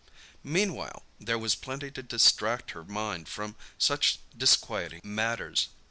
Meanwhile 0.43 1.03
there 1.19 1.37
was 1.37 1.53
plenty 1.53 1.91
to 1.91 2.01
distract 2.01 2.71
her 2.71 2.83
mind 2.83 3.27
from 3.29 3.55
such 3.77 4.17
disquieting 4.35 5.01
matters. 5.03 5.67